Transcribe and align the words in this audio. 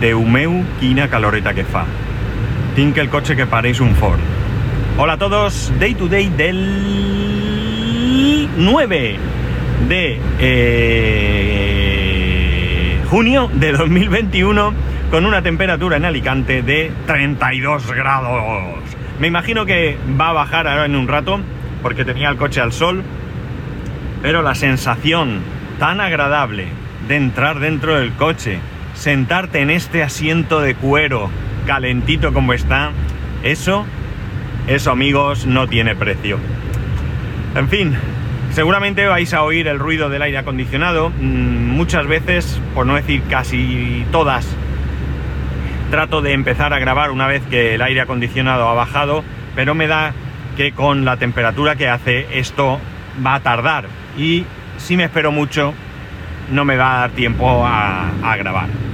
Déu 0.00 0.20
quina 0.78 1.08
caloreta 1.08 1.54
que 1.54 1.64
fa. 1.64 1.84
Tinc 2.76 2.98
el 2.98 3.08
cotxe 3.08 3.36
que 3.36 3.46
pareix 3.46 3.80
un 3.80 3.94
forn. 3.96 4.20
Hola 4.98 5.14
a 5.14 5.18
todos, 5.18 5.72
Day 5.78 5.94
to 5.94 6.08
Day 6.08 6.28
del 6.28 6.56
9 8.58 9.16
de 9.88 10.20
eh, 10.38 11.56
junio 13.08 13.50
de 13.54 13.72
2021 13.72 14.74
con 15.10 15.24
una 15.24 15.40
temperatura 15.42 15.96
en 15.96 16.04
Alicante 16.04 16.60
de 16.62 16.92
32 17.06 17.92
grados. 17.92 18.82
Me 19.18 19.28
imagino 19.28 19.64
que 19.64 19.96
va 20.20 20.28
a 20.28 20.32
bajar 20.32 20.68
ahora 20.68 20.84
en 20.84 20.96
un 20.96 21.08
rato 21.08 21.40
porque 21.82 22.04
tenía 22.04 22.28
el 22.28 22.36
coche 22.36 22.60
al 22.60 22.72
sol, 22.72 23.02
pero 24.20 24.42
la 24.42 24.54
sensación 24.54 25.40
tan 25.78 26.00
agradable 26.00 26.66
de 27.08 27.16
entrar 27.16 27.60
dentro 27.60 27.96
del 27.96 28.12
coche, 28.12 28.58
sentarte 28.96 29.60
en 29.60 29.70
este 29.70 30.02
asiento 30.02 30.60
de 30.60 30.74
cuero 30.74 31.30
calentito 31.66 32.32
como 32.32 32.52
está, 32.52 32.92
eso, 33.42 33.84
eso 34.66 34.90
amigos, 34.90 35.46
no 35.46 35.66
tiene 35.66 35.94
precio. 35.94 36.38
En 37.54 37.68
fin, 37.68 37.94
seguramente 38.52 39.06
vais 39.06 39.32
a 39.34 39.42
oír 39.42 39.68
el 39.68 39.78
ruido 39.78 40.08
del 40.08 40.22
aire 40.22 40.38
acondicionado. 40.38 41.10
Mm, 41.10 41.70
muchas 41.70 42.06
veces, 42.06 42.60
por 42.74 42.86
no 42.86 42.94
decir 42.94 43.22
casi 43.28 44.06
todas, 44.12 44.46
trato 45.90 46.22
de 46.22 46.32
empezar 46.32 46.72
a 46.72 46.78
grabar 46.78 47.10
una 47.10 47.26
vez 47.26 47.42
que 47.50 47.74
el 47.74 47.82
aire 47.82 48.00
acondicionado 48.00 48.68
ha 48.68 48.74
bajado, 48.74 49.24
pero 49.54 49.74
me 49.74 49.86
da 49.86 50.14
que 50.56 50.72
con 50.72 51.04
la 51.04 51.16
temperatura 51.16 51.76
que 51.76 51.88
hace 51.88 52.38
esto 52.38 52.80
va 53.24 53.34
a 53.34 53.40
tardar. 53.40 53.86
Y 54.16 54.44
si 54.78 54.96
me 54.96 55.04
espero 55.04 55.32
mucho, 55.32 55.74
no 56.50 56.64
me 56.64 56.76
va 56.76 56.96
a 56.96 57.00
dar 57.00 57.10
tiempo 57.10 57.66
a, 57.66 58.08
a 58.22 58.36
grabar. 58.36 58.85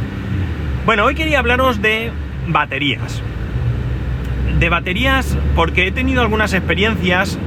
Bueno, 0.85 1.05
hoy 1.05 1.15
quería 1.15 1.39
hablaros 1.39 1.81
de 1.81 2.11
baterías. 2.49 3.23
De 4.59 4.69
baterías 4.69 5.39
porque 5.55 5.87
he 5.87 5.93
tenido 5.93 6.23
algunas 6.23 6.53
experiencias 6.55 7.39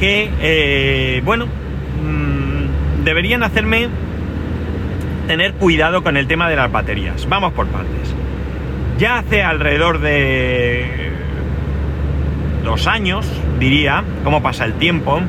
que, 0.00 0.30
eh, 0.40 1.22
bueno, 1.24 1.46
mmm, 1.46 3.04
deberían 3.04 3.44
hacerme 3.44 3.88
tener 5.28 5.52
cuidado 5.54 6.02
con 6.02 6.16
el 6.16 6.26
tema 6.26 6.48
de 6.50 6.56
las 6.56 6.72
baterías. 6.72 7.28
Vamos 7.28 7.52
por 7.52 7.68
partes. 7.68 8.14
Ya 8.98 9.18
hace 9.18 9.44
alrededor 9.44 10.00
de 10.00 11.10
dos 12.64 12.88
años, 12.88 13.26
diría, 13.60 14.02
cómo 14.24 14.42
pasa 14.42 14.64
el 14.64 14.72
tiempo, 14.74 15.20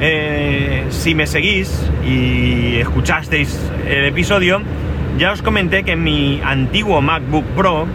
eh, 0.00 0.84
si 0.90 1.16
me 1.16 1.26
seguís 1.26 1.90
y 2.06 2.76
escuchasteis 2.76 3.60
el 3.86 4.04
episodio, 4.04 4.62
ya 5.18 5.32
os 5.32 5.42
comenté 5.42 5.82
que 5.82 5.92
en 5.92 6.02
mi 6.02 6.40
antiguo 6.44 7.00
MacBook 7.00 7.44
Pro 7.56 7.86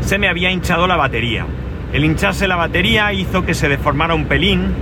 se 0.00 0.18
me 0.18 0.28
había 0.28 0.50
hinchado 0.50 0.86
la 0.86 0.96
batería. 0.96 1.46
El 1.92 2.04
hincharse 2.04 2.46
la 2.46 2.56
batería 2.56 3.12
hizo 3.12 3.44
que 3.44 3.54
se 3.54 3.68
deformara 3.68 4.14
un 4.14 4.26
pelín 4.26 4.72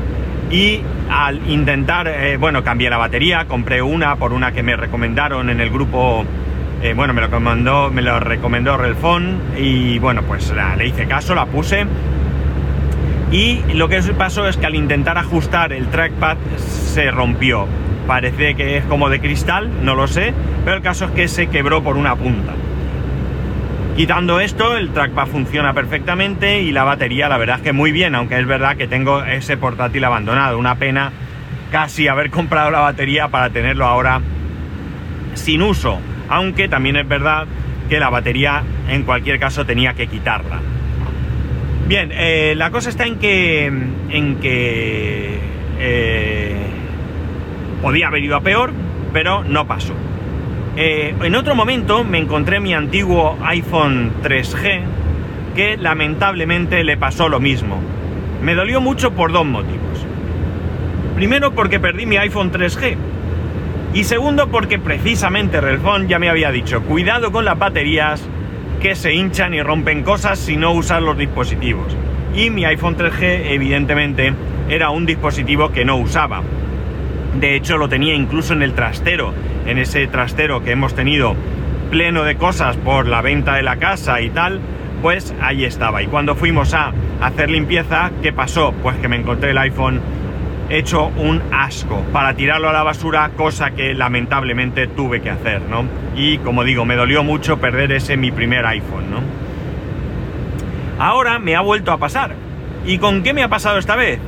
y 0.51 0.81
al 1.11 1.49
intentar, 1.51 2.09
eh, 2.09 2.37
bueno, 2.37 2.63
cambié 2.63 2.91
la 2.91 2.99
batería, 2.99 3.47
compré 3.47 3.83
una 3.83 4.17
por 4.17 4.33
una 4.33 4.53
que 4.53 4.63
me 4.63 4.77
recomendaron 4.77 5.51
en 5.51 5.61
el 5.61 5.71
grupo, 5.71 6.25
eh, 6.83 6.95
bueno, 6.95 7.15
me 7.15 7.21
lo, 7.21 7.27
recomendó, 7.27 7.91
me 7.91 8.03
lo 8.03 8.21
recomendó 8.21 8.77
Relfon 8.77 9.41
y 9.59 9.99
bueno, 9.99 10.23
pues 10.23 10.51
la, 10.51 10.77
le 10.77 10.87
hice 10.87 11.07
caso, 11.07 11.35
la 11.35 11.47
puse 11.47 11.87
y 13.31 13.61
lo 13.75 13.89
que 13.89 14.01
pasó 14.17 14.49
es 14.49 14.57
que 14.57 14.67
al 14.67 14.75
intentar 14.75 15.19
ajustar 15.19 15.73
el 15.73 15.89
trackpad 15.89 16.37
se 16.57 17.11
rompió. 17.11 17.67
Parece 18.09 18.55
que 18.55 18.78
es 18.78 18.84
como 18.87 19.11
de 19.11 19.20
cristal, 19.20 19.70
no 19.84 19.95
lo 19.95 20.09
sé, 20.09 20.33
pero 20.64 20.78
el 20.78 20.83
caso 20.83 21.05
es 21.05 21.11
que 21.11 21.28
se 21.28 21.48
quebró 21.48 21.83
por 21.83 21.98
una 21.98 22.17
punta. 22.17 22.55
Quitando 23.98 24.41
esto, 24.41 24.78
el 24.78 24.92
trackpad 24.95 25.27
funciona 25.27 25.75
perfectamente 25.75 26.62
y 26.62 26.73
la 26.73 26.84
batería, 26.84 27.29
la 27.29 27.36
verdad 27.36 27.56
es 27.56 27.62
que 27.62 27.75
muy 27.75 27.92
bien, 27.92 28.14
aunque 28.14 28.39
es 28.39 28.47
verdad 28.47 28.79
que 28.79 28.89
tengo 28.89 29.23
ese 29.25 29.58
portátil 29.58 30.05
abandonado. 30.05 30.58
Una 30.58 30.77
pena 30.77 31.13
casi 31.70 32.08
haber 32.08 32.30
comprado 32.33 32.70
la 32.70 32.80
batería 32.80 33.29
para 33.29 33.51
tenerlo 33.51 33.85
ahora 33.85 34.23
sin 35.35 35.61
uso. 35.61 36.01
Aunque 36.30 36.67
también 36.67 36.96
es 36.96 37.07
verdad 37.07 37.46
que 37.90 38.01
la 38.01 38.08
batería 38.08 38.63
en 38.89 39.02
cualquier 39.02 39.39
caso 39.39 39.67
tenía 39.67 39.92
que 39.92 40.07
quitarla. 40.07 40.61
Bien, 41.86 42.11
eh, 42.14 42.55
la 42.57 42.70
cosa 42.70 42.89
está 42.89 43.05
en 43.05 43.17
que, 43.17 43.67
en 43.67 44.36
que 44.36 45.40
eh, 45.79 46.48
podía 47.83 48.08
haber 48.08 48.24
ido 48.24 48.36
a 48.36 48.40
peor, 48.40 48.72
pero 49.12 49.44
no 49.44 49.66
pasó. 49.66 49.94
Eh, 50.77 51.14
en 51.22 51.34
otro 51.34 51.55
momento 51.55 52.05
me 52.05 52.18
encontré 52.18 52.61
mi 52.61 52.74
antiguo 52.74 53.36
iPhone 53.42 54.12
3G, 54.22 54.83
que 55.55 55.77
lamentablemente 55.77 56.84
le 56.84 56.96
pasó 56.96 57.28
lo 57.28 57.40
mismo. 57.40 57.80
Me 58.42 58.55
dolió 58.55 58.80
mucho 58.80 59.12
por 59.12 59.33
dos 59.33 59.44
motivos. 59.44 60.06
Primero 61.16 61.52
porque 61.52 61.80
perdí 61.80 62.06
mi 62.06 62.16
iPhone 62.16 62.52
3G. 62.52 62.96
Y 63.92 64.05
segundo 64.05 64.48
porque 64.48 64.78
precisamente 64.78 65.60
Relfon 65.60 66.06
ya 66.06 66.20
me 66.20 66.28
había 66.28 66.52
dicho, 66.52 66.83
cuidado 66.83 67.33
con 67.33 67.45
las 67.45 67.58
baterías 67.58 68.22
que 68.80 68.95
se 68.95 69.14
hinchan 69.14 69.55
y 69.55 69.62
rompen 69.62 70.05
cosas 70.05 70.39
si 70.39 70.56
no 70.56 70.72
usas 70.72 71.02
los 71.02 71.18
dispositivos. 71.18 71.96
Y 72.36 72.50
mi 72.50 72.64
iPhone 72.64 72.96
3G 72.96 73.50
evidentemente 73.50 74.33
era 74.68 74.90
un 74.90 75.06
dispositivo 75.06 75.72
que 75.72 75.84
no 75.84 75.96
usaba. 75.96 76.42
De 77.34 77.55
hecho 77.55 77.77
lo 77.77 77.89
tenía 77.89 78.14
incluso 78.14 78.52
en 78.52 78.62
el 78.62 78.74
trastero, 78.74 79.33
en 79.66 79.78
ese 79.78 80.06
trastero 80.06 80.62
que 80.62 80.72
hemos 80.72 80.94
tenido 80.94 81.34
pleno 81.90 82.24
de 82.24 82.36
cosas 82.36 82.77
por 82.77 83.06
la 83.06 83.22
venta 83.22 83.55
de 83.55 83.62
la 83.62 83.77
casa 83.77 84.20
y 84.20 84.30
tal, 84.30 84.61
pues 85.02 85.34
ahí 85.40 85.64
estaba. 85.64 86.02
Y 86.02 86.06
cuando 86.06 86.34
fuimos 86.34 86.74
a 86.74 86.92
hacer 87.20 87.50
limpieza, 87.50 88.11
¿qué 88.22 88.33
pasó? 88.33 88.72
Pues 88.83 88.96
que 88.96 89.08
me 89.08 89.16
encontré 89.16 89.50
el 89.50 89.58
iPhone 89.58 90.00
hecho 90.70 91.06
un 91.16 91.42
asco 91.50 92.02
para 92.12 92.34
tirarlo 92.34 92.68
a 92.68 92.72
la 92.72 92.83
basura, 92.83 93.30
cosa 93.36 93.70
que 93.70 93.95
lamentablemente 93.95 94.86
tuve 94.86 95.22
que 95.22 95.30
hacer, 95.30 95.62
¿no? 95.62 95.84
Y 96.14 96.39
como 96.39 96.64
digo, 96.64 96.84
me 96.84 96.95
dolió 96.95 97.24
mucho 97.24 97.58
perder 97.58 97.92
ese 97.92 98.16
mi 98.16 98.30
primer 98.30 98.66
iPhone, 98.66 99.10
¿no? 99.10 99.20
Ahora 100.98 101.39
me 101.39 101.56
ha 101.56 101.60
vuelto 101.60 101.92
a 101.92 101.98
pasar. 101.98 102.34
¿Y 102.84 102.98
con 102.98 103.22
qué 103.22 103.33
me 103.33 103.42
ha 103.42 103.48
pasado 103.48 103.78
esta 103.78 103.96
vez? 103.96 104.18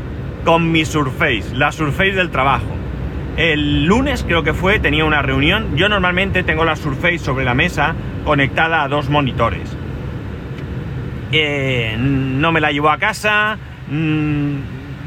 Con 0.44 0.72
mi 0.72 0.84
Surface, 0.84 1.54
la 1.54 1.72
Surface 1.72 2.12
del 2.12 2.30
trabajo. 2.30 2.79
El 3.40 3.86
lunes 3.86 4.22
creo 4.22 4.42
que 4.42 4.52
fue, 4.52 4.80
tenía 4.80 5.06
una 5.06 5.22
reunión. 5.22 5.74
Yo 5.74 5.88
normalmente 5.88 6.42
tengo 6.42 6.66
la 6.66 6.76
Surface 6.76 7.20
sobre 7.20 7.42
la 7.42 7.54
mesa 7.54 7.94
conectada 8.22 8.82
a 8.82 8.88
dos 8.88 9.08
monitores. 9.08 9.74
Eh, 11.32 11.96
no 11.98 12.52
me 12.52 12.60
la 12.60 12.70
llevo 12.70 12.90
a 12.90 12.98
casa. 12.98 13.56
Mmm, 13.90 14.56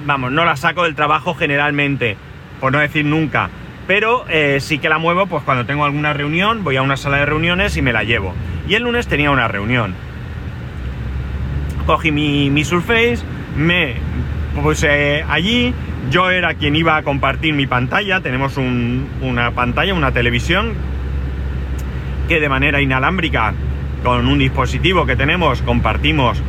vamos, 0.08 0.32
no 0.32 0.46
la 0.46 0.56
saco 0.56 0.86
del 0.86 0.96
trabajo 0.96 1.36
generalmente, 1.36 2.18
por 2.60 2.72
no 2.72 2.80
decir 2.80 3.06
nunca. 3.06 3.52
Pero 3.86 4.26
eh, 4.28 4.58
sí 4.62 4.80
que 4.80 4.90
la 4.90 4.98
muevo 4.98 5.28
pues 5.28 5.44
cuando 5.44 5.68
tengo 5.68 5.86
alguna 5.86 6.14
reunión, 6.14 6.64
voy 6.64 6.78
a 6.78 6.82
una 6.82 6.98
sala 6.98 7.18
de 7.18 7.28
reuniones 7.28 7.78
y 7.78 7.84
me 7.84 7.94
la 7.94 8.04
llevo. 8.04 8.34
Y 8.68 8.74
el 8.74 8.82
lunes 8.82 9.06
tenía 9.06 9.30
una 9.30 9.48
reunión. 9.48 9.94
Cogí 11.86 12.12
mi, 12.12 12.50
mi 12.50 12.66
Surface, 12.66 13.20
me 13.56 13.94
puse 14.60 15.24
allí, 15.30 15.72
yo 16.10 16.30
era 16.30 16.54
quien 16.56 16.76
iba 16.76 16.98
a 16.98 17.04
compartir 17.04 17.54
mi 17.54 17.68
pantalla, 17.68 18.22
tenemos 18.22 18.58
un, 18.58 19.08
una 19.22 19.52
pantalla, 19.52 19.94
una 19.94 20.12
televisión, 20.12 20.74
que 22.28 22.40
de 22.40 22.50
manera 22.50 22.82
inalámbrica, 22.82 23.54
con 24.04 24.28
un 24.28 24.40
dispositivo 24.40 25.06
que 25.06 25.16
tenemos, 25.16 25.62
compartimos 25.62 26.42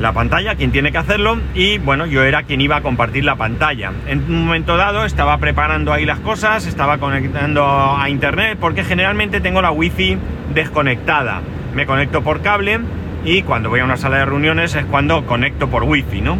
la 0.00 0.12
pantalla, 0.12 0.54
quien 0.54 0.70
tiene 0.70 0.92
que 0.92 0.98
hacerlo, 0.98 1.38
y 1.54 1.78
bueno, 1.78 2.06
yo 2.06 2.22
era 2.22 2.44
quien 2.44 2.60
iba 2.60 2.76
a 2.76 2.82
compartir 2.82 3.24
la 3.24 3.36
pantalla. 3.36 3.92
En 4.06 4.24
un 4.28 4.46
momento 4.46 4.76
dado 4.76 5.04
estaba 5.04 5.38
preparando 5.38 5.92
ahí 5.92 6.04
las 6.04 6.20
cosas, 6.20 6.66
estaba 6.66 6.98
conectando 6.98 7.96
a 7.96 8.08
internet, 8.08 8.58
porque 8.60 8.84
generalmente 8.84 9.40
tengo 9.40 9.60
la 9.60 9.72
wifi 9.72 10.16
desconectada. 10.54 11.42
Me 11.74 11.84
conecto 11.84 12.22
por 12.22 12.42
cable 12.42 12.80
y 13.24 13.42
cuando 13.42 13.70
voy 13.70 13.80
a 13.80 13.84
una 13.84 13.96
sala 13.96 14.18
de 14.18 14.24
reuniones 14.24 14.74
es 14.74 14.84
cuando 14.84 15.26
conecto 15.26 15.68
por 15.68 15.82
wifi, 15.82 16.20
¿no? 16.20 16.38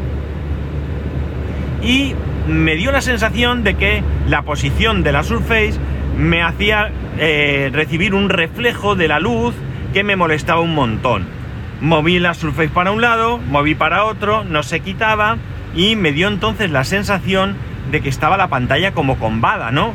Y 1.83 2.15
me 2.49 2.75
dio 2.77 2.91
la 2.91 3.01
sensación 3.01 3.63
de 3.63 3.75
que 3.75 4.03
la 4.27 4.43
posición 4.43 5.03
de 5.03 5.13
la 5.13 5.23
Surface 5.23 5.75
me 6.17 6.43
hacía 6.43 6.91
eh, 7.19 7.71
recibir 7.73 8.15
un 8.15 8.29
reflejo 8.29 8.97
de 8.97 9.07
la 9.07 9.21
luz 9.21 9.55
que 9.93 10.03
me 10.03 10.17
molestaba 10.17 10.61
un 10.61 10.75
montón 10.75 11.39
moví 11.81 12.19
la 12.19 12.35
Surface 12.35 12.69
para 12.69 12.91
un 12.91 13.01
lado, 13.01 13.39
moví 13.39 13.75
para 13.75 14.05
otro, 14.05 14.45
no 14.45 14.63
se 14.63 14.81
quitaba 14.81 15.37
y 15.75 15.97
me 15.97 16.13
dio 16.13 16.29
entonces 16.29 16.71
la 16.71 16.85
sensación 16.85 17.57
de 17.91 18.01
que 18.01 18.09
estaba 18.09 18.37
la 18.37 18.49
pantalla 18.49 18.93
como 18.93 19.19
combada, 19.19 19.71
¿no? 19.71 19.93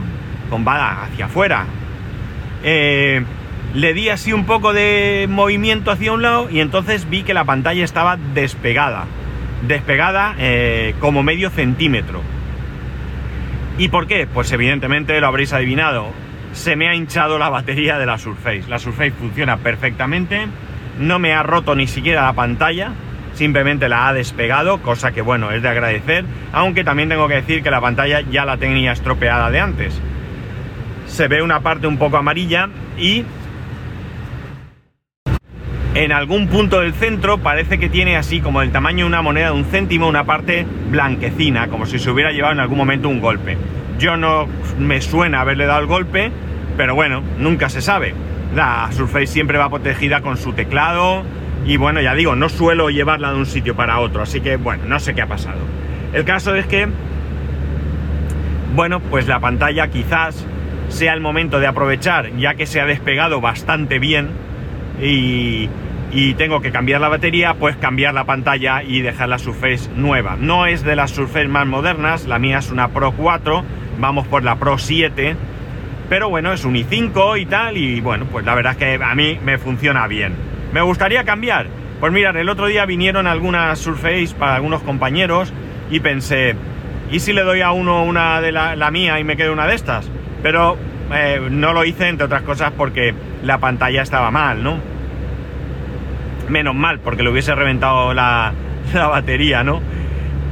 Combada 0.49 1.03
hacia 1.03 1.25
afuera. 1.25 1.65
Eh, 2.63 3.23
le 3.73 3.93
di 3.93 4.09
así 4.09 4.33
un 4.33 4.45
poco 4.45 4.73
de 4.73 5.27
movimiento 5.29 5.91
hacia 5.91 6.13
un 6.13 6.21
lado 6.21 6.49
y 6.49 6.59
entonces 6.59 7.09
vi 7.09 7.23
que 7.23 7.33
la 7.33 7.43
pantalla 7.43 7.83
estaba 7.83 8.17
despegada. 8.33 9.05
Despegada 9.67 10.35
eh, 10.37 10.95
como 10.99 11.23
medio 11.23 11.49
centímetro. 11.49 12.21
¿Y 13.77 13.87
por 13.87 14.05
qué? 14.07 14.27
Pues 14.31 14.51
evidentemente 14.51 15.19
lo 15.19 15.27
habréis 15.27 15.53
adivinado. 15.53 16.11
se 16.53 16.75
me 16.75 16.87
ha 16.87 16.93
hinchado 16.93 17.39
la 17.39 17.49
batería 17.49 17.97
de 17.97 18.05
la 18.05 18.19
Surface. 18.19 18.65
La 18.69 18.77
Surface 18.77 19.11
funciona 19.11 19.57
perfectamente, 19.57 20.47
no 20.99 21.17
me 21.17 21.33
ha 21.33 21.41
roto 21.41 21.75
ni 21.75 21.87
siquiera 21.87 22.21
la 22.23 22.33
pantalla, 22.33 22.91
simplemente 23.33 23.89
la 23.89 24.07
ha 24.07 24.13
despegado, 24.13 24.81
cosa 24.81 25.11
que 25.11 25.21
bueno, 25.21 25.51
es 25.51 25.63
de 25.63 25.69
agradecer, 25.69 26.25
aunque 26.51 26.83
también 26.83 27.09
tengo 27.09 27.27
que 27.27 27.35
decir 27.35 27.63
que 27.63 27.71
la 27.71 27.81
pantalla 27.81 28.21
ya 28.21 28.45
la 28.45 28.57
tenía 28.57 28.91
estropeada 28.91 29.49
de 29.49 29.59
antes. 29.59 29.99
Se 31.07 31.27
ve 31.27 31.41
una 31.41 31.61
parte 31.61 31.87
un 31.87 31.97
poco 31.97 32.17
amarilla 32.17 32.69
y 32.97 33.25
en 35.95 36.11
algún 36.11 36.47
punto 36.47 36.79
del 36.79 36.93
centro 36.93 37.37
parece 37.37 37.77
que 37.77 37.87
tiene 37.89 38.17
así 38.17 38.41
como 38.41 38.61
el 38.61 38.71
tamaño 38.71 39.05
de 39.05 39.09
una 39.09 39.21
moneda 39.21 39.47
de 39.47 39.53
un 39.53 39.65
céntimo, 39.65 40.07
una 40.07 40.23
parte 40.23 40.65
blanquecina, 40.89 41.67
como 41.67 41.85
si 41.85 41.99
se 41.99 42.09
hubiera 42.09 42.31
llevado 42.31 42.53
en 42.53 42.59
algún 42.59 42.77
momento 42.77 43.09
un 43.09 43.21
golpe. 43.21 43.57
Yo 43.99 44.17
no 44.17 44.47
me 44.79 45.01
suena 45.01 45.41
haberle 45.41 45.67
dado 45.67 45.81
el 45.81 45.87
golpe, 45.87 46.31
pero 46.77 46.95
bueno, 46.95 47.21
nunca 47.37 47.69
se 47.69 47.81
sabe. 47.81 48.15
La 48.55 48.89
Surface 48.91 49.27
siempre 49.27 49.57
va 49.57 49.69
protegida 49.69 50.21
con 50.21 50.37
su 50.37 50.53
teclado 50.53 51.23
y 51.65 51.77
bueno, 51.77 52.01
ya 52.01 52.15
digo, 52.15 52.35
no 52.35 52.49
suelo 52.49 52.89
llevarla 52.89 53.31
de 53.31 53.37
un 53.37 53.45
sitio 53.45 53.75
para 53.75 53.99
otro, 53.99 54.23
así 54.23 54.41
que 54.41 54.57
bueno, 54.57 54.85
no 54.87 54.99
sé 54.99 55.13
qué 55.13 55.21
ha 55.21 55.27
pasado. 55.27 55.59
El 56.11 56.25
caso 56.25 56.55
es 56.55 56.65
que, 56.65 56.87
bueno, 58.75 58.99
pues 58.99 59.27
la 59.27 59.39
pantalla 59.39 59.87
quizás 59.89 60.45
sea 60.89 61.13
el 61.13 61.21
momento 61.21 61.59
de 61.59 61.67
aprovechar, 61.67 62.35
ya 62.37 62.55
que 62.55 62.65
se 62.65 62.81
ha 62.81 62.85
despegado 62.85 63.41
bastante 63.41 63.99
bien 63.99 64.29
y, 65.01 65.69
y 66.13 66.35
tengo 66.35 66.61
que 66.61 66.71
cambiar 66.71 67.01
la 67.01 67.09
batería, 67.09 67.55
pues 67.55 67.75
cambiar 67.75 68.13
la 68.13 68.25
pantalla 68.25 68.83
y 68.83 69.01
dejar 69.01 69.29
la 69.29 69.39
Surface 69.39 69.89
nueva. 69.95 70.37
No 70.39 70.67
es 70.67 70.83
de 70.83 70.95
las 70.95 71.11
Surface 71.11 71.47
más 71.47 71.65
modernas, 71.65 72.27
la 72.27 72.37
mía 72.37 72.59
es 72.59 72.69
una 72.69 72.89
Pro 72.89 73.11
4, 73.13 73.63
vamos 73.99 74.27
por 74.27 74.43
la 74.43 74.57
Pro 74.57 74.77
7, 74.77 75.35
pero 76.09 76.29
bueno, 76.29 76.53
es 76.53 76.65
un 76.65 76.75
i5 76.75 77.41
y 77.41 77.45
tal, 77.47 77.77
y 77.77 77.99
bueno, 77.99 78.25
pues 78.31 78.45
la 78.45 78.53
verdad 78.53 78.73
es 78.73 78.77
que 78.77 79.03
a 79.03 79.15
mí 79.15 79.39
me 79.43 79.57
funciona 79.57 80.05
bien. 80.05 80.35
¿Me 80.71 80.81
gustaría 80.81 81.23
cambiar? 81.23 81.67
Pues 81.99 82.13
mirad, 82.13 82.35
el 82.37 82.49
otro 82.49 82.67
día 82.67 82.85
vinieron 82.85 83.25
algunas 83.25 83.79
Surface 83.79 84.35
para 84.37 84.55
algunos 84.55 84.83
compañeros 84.83 85.51
y 85.89 85.99
pensé, 85.99 86.55
¿y 87.11 87.21
si 87.21 87.33
le 87.33 87.41
doy 87.41 87.61
a 87.61 87.71
uno 87.71 88.03
una 88.03 88.39
de 88.39 88.51
la, 88.51 88.91
mía 88.91 89.19
y 89.19 89.23
me 89.23 89.35
quedo 89.35 89.51
una 89.51 89.65
de 89.65 89.73
estas? 89.73 90.11
Pero 90.43 90.77
eh, 91.11 91.39
no 91.49 91.73
lo 91.73 91.83
hice, 91.85 92.07
entre 92.07 92.25
otras 92.25 92.43
cosas, 92.43 92.71
porque 92.77 93.15
la 93.41 93.57
pantalla 93.57 94.03
estaba 94.03 94.29
mal, 94.29 94.61
¿no? 94.63 94.92
Menos 96.49 96.75
mal, 96.75 96.99
porque 96.99 97.23
le 97.23 97.29
hubiese 97.29 97.53
reventado 97.55 98.13
la, 98.13 98.53
batería, 98.93 99.63
¿no? 99.63 99.81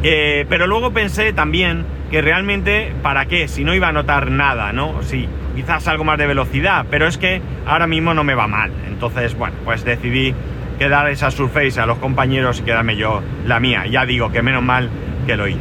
Eh, 0.03 0.45
pero 0.49 0.67
luego 0.67 0.91
pensé 0.91 1.33
también 1.33 1.85
que 2.09 2.21
realmente, 2.21 2.91
¿para 3.01 3.25
qué? 3.25 3.47
Si 3.47 3.63
no 3.63 3.73
iba 3.73 3.87
a 3.87 3.91
notar 3.91 4.31
nada, 4.31 4.73
¿no? 4.73 5.03
Sí, 5.03 5.27
quizás 5.55 5.87
algo 5.87 6.03
más 6.03 6.17
de 6.17 6.27
velocidad, 6.27 6.85
pero 6.89 7.07
es 7.07 7.17
que 7.17 7.41
ahora 7.65 7.87
mismo 7.87 8.13
no 8.13 8.23
me 8.23 8.35
va 8.35 8.47
mal. 8.47 8.71
Entonces, 8.87 9.37
bueno, 9.37 9.55
pues 9.63 9.85
decidí 9.85 10.33
quedar 10.77 11.09
esa 11.09 11.31
Surface 11.31 11.79
a 11.79 11.85
los 11.85 11.99
compañeros 11.99 12.59
y 12.59 12.63
quedarme 12.63 12.97
yo 12.97 13.21
la 13.45 13.59
mía. 13.59 13.85
Ya 13.85 14.05
digo 14.05 14.31
que 14.31 14.41
menos 14.41 14.63
mal 14.63 14.89
que 15.27 15.37
lo 15.37 15.47
hice. 15.47 15.59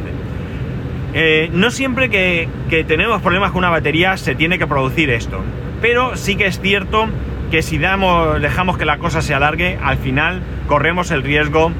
Eh, 1.13 1.49
no 1.53 1.71
siempre 1.71 2.09
que, 2.09 2.47
que 2.69 2.83
tenemos 2.83 3.21
problemas 3.21 3.51
con 3.51 3.59
una 3.59 3.69
batería 3.69 4.17
se 4.17 4.33
tiene 4.33 4.57
que 4.57 4.65
producir 4.65 5.09
esto, 5.09 5.43
pero 5.81 6.15
sí 6.15 6.35
que 6.35 6.47
es 6.47 6.59
cierto 6.59 7.07
que 7.51 7.61
si 7.61 7.77
dejamos 7.77 8.77
que 8.77 8.85
la 8.85 8.97
cosa 8.97 9.21
se 9.21 9.33
alargue, 9.33 9.77
al 9.83 9.97
final 9.97 10.41
corremos 10.67 11.11
el 11.11 11.21
riesgo 11.21 11.71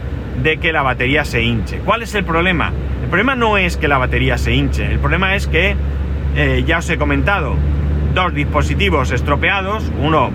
de 0.44 0.58
que 0.58 0.74
la 0.74 0.82
batería 0.82 1.24
se 1.24 1.44
hinche. 1.44 1.80
¿Cuál 1.80 2.04
es 2.04 2.14
el 2.14 2.26
problema? 2.26 2.74
El 3.02 3.08
problema 3.08 3.36
no 3.36 3.58
es 3.58 3.78
que 3.78 3.88
la 3.88 3.98
batería 3.98 4.38
se 4.38 4.54
hinche, 4.54 4.86
el 4.86 5.00
problema 5.00 5.36
es 5.36 5.48
que, 5.48 5.76
eh, 6.36 6.64
ya 6.68 6.80
os 6.80 6.90
he 6.90 6.98
comentado, 6.98 7.56
dos 8.14 8.34
dispositivos 8.34 9.12
estropeados, 9.12 9.90
uno 9.98 10.32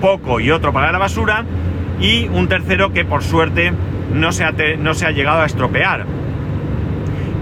poco 0.00 0.40
y 0.40 0.50
otro 0.50 0.72
para 0.72 0.90
la 0.90 0.98
basura, 0.98 1.44
y 2.00 2.28
un 2.28 2.48
tercero 2.48 2.92
que 2.92 3.04
por 3.04 3.22
suerte 3.22 3.72
no 4.14 4.32
se 4.32 4.44
ha, 4.44 5.10
llegado 5.10 5.42
a 5.42 5.46
estropear, 5.46 6.06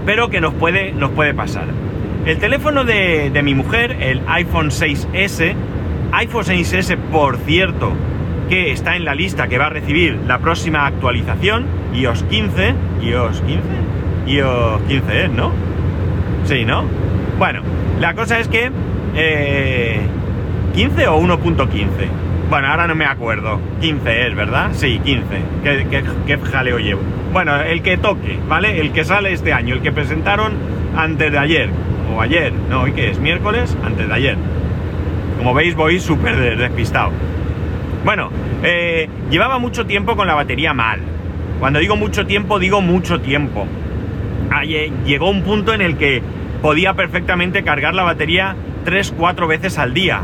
pero 0.05 0.29
que 0.29 0.41
nos 0.41 0.53
puede, 0.53 1.33
pasar. 1.33 1.67
El 2.25 2.37
teléfono 2.37 2.83
de 2.83 3.41
mi 3.43 3.55
mujer, 3.55 3.97
el 4.01 4.21
iPhone 4.27 4.71
6S, 4.71 5.55
iPhone 6.13 6.43
6S, 6.43 6.95
por 7.11 7.37
cierto, 7.37 7.91
que 8.47 8.71
está 8.71 8.95
en 8.95 9.03
la 9.03 9.15
lista 9.15 9.47
que 9.47 9.57
va 9.57 9.65
a 9.65 9.69
recibir 9.69 10.19
la 10.27 10.37
próxima 10.37 10.85
actualización, 10.85 11.65
iOS 11.93 12.23
15, 12.23 12.75
iOS 13.01 13.41
15, 13.41 13.61
iOS 14.27 14.81
15 14.87 15.25
es, 15.25 15.31
¿no? 15.31 15.51
Sí, 16.45 16.65
¿no? 16.65 16.83
Bueno, 17.39 17.61
la 17.99 18.13
cosa 18.13 18.39
es 18.39 18.47
que... 18.47 18.71
Eh, 19.15 20.01
¿15 20.75 21.07
o 21.07 21.19
1.15? 21.19 21.87
Bueno, 22.49 22.67
ahora 22.67 22.85
no 22.85 22.93
me 22.93 23.05
acuerdo. 23.05 23.59
15 23.81 24.27
es, 24.27 24.35
¿verdad? 24.35 24.69
Sí, 24.73 24.99
15. 25.03 25.25
¿Qué, 25.63 26.05
qué, 26.27 26.37
jaleo 26.37 26.77
llevo? 26.77 27.01
Bueno, 27.31 27.59
el 27.59 27.81
que 27.81 27.97
toque, 27.97 28.37
¿vale? 28.47 28.79
El 28.79 28.91
que 28.91 29.03
sale 29.03 29.33
este 29.33 29.51
año, 29.51 29.73
el 29.73 29.81
que 29.81 29.91
presentaron 29.91 30.53
antes 30.95 31.31
de 31.31 31.39
ayer. 31.39 31.69
O 32.15 32.21
ayer, 32.21 32.53
no, 32.69 32.81
hoy 32.81 32.91
que 32.91 33.09
es 33.09 33.19
miércoles, 33.19 33.75
antes 33.83 34.07
de 34.07 34.13
ayer. 34.13 34.37
Como 35.37 35.53
veis 35.53 35.75
voy 35.75 35.99
súper 35.99 36.57
despistado. 36.57 37.11
Bueno, 38.05 38.29
eh, 38.63 39.07
llevaba 39.29 39.59
mucho 39.59 39.85
tiempo 39.85 40.15
con 40.15 40.27
la 40.27 40.35
batería 40.35 40.73
mal. 40.73 40.99
Cuando 41.59 41.79
digo 41.79 41.95
mucho 41.95 42.25
tiempo, 42.25 42.59
digo 42.59 42.81
mucho 42.81 43.21
tiempo. 43.21 43.65
Llegó 45.05 45.29
un 45.29 45.43
punto 45.43 45.73
en 45.73 45.81
el 45.81 45.97
que 45.97 46.21
podía 46.61 46.93
perfectamente 46.93 47.63
cargar 47.63 47.93
la 47.93 48.03
batería 48.03 48.55
3-4 48.85 49.47
veces 49.47 49.77
al 49.77 49.93
día. 49.93 50.21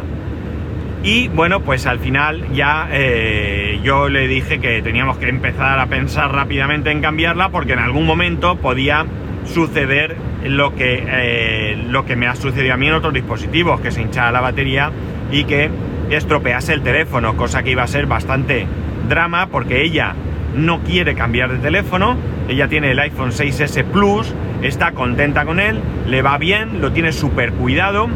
Y 1.04 1.30
bueno, 1.30 1.62
pues 1.62 1.86
al 1.86 2.00
final 2.00 2.54
ya 2.54 2.90
eh, 2.92 3.80
yo 3.84 4.10
le 4.10 4.28
dije 4.28 4.60
que 4.60 4.82
teníamos 4.82 5.18
que 5.18 5.30
empezar 5.30 5.80
a 5.80 5.88
pensar 5.88 6.34
rápidamente 6.34 6.92
en 6.92 7.02
cambiarla 7.02 7.50
porque 7.50 7.74
en 7.74 7.80
algún 7.80 8.06
momento 8.06 8.58
podía 8.58 9.06
suceder 9.54 10.16
lo 10.44 10.76
que, 10.76 11.04
eh, 11.06 11.84
lo 11.90 12.06
que 12.06 12.16
me 12.16 12.28
ha 12.28 12.36
sucedido 12.36 12.74
a 12.74 12.78
mí 12.78 12.88
en 12.88 12.94
otros 12.94 13.14
dispositivos, 13.14 13.82
que 13.82 13.92
se 13.92 14.02
hinchara 14.02 14.32
la 14.32 14.42
batería 14.42 14.92
y 15.32 15.44
que 15.44 15.70
estropease 16.10 16.74
el 16.74 16.82
teléfono, 16.82 17.36
cosa 17.36 17.64
que 17.64 17.72
iba 17.72 17.84
a 17.84 17.88
ser 17.88 18.06
bastante 18.06 18.66
drama 19.08 19.48
porque 19.48 19.84
ella 19.84 20.16
no 20.56 20.80
quiere 20.80 21.16
cambiar 21.16 21.52
de 21.52 21.58
teléfono, 21.58 22.16
ella 22.48 22.68
tiene 22.68 22.92
el 22.92 23.00
iPhone 23.00 23.32
6S 23.32 23.84
Plus, 23.86 24.34
está 24.62 24.94
contenta 24.94 25.46
con 25.46 25.60
él, 25.60 25.80
le 26.08 26.22
va 26.22 26.38
bien, 26.38 26.82
lo 26.82 26.92
tiene 26.92 27.12
súper 27.12 27.54
cuidado 27.54 28.08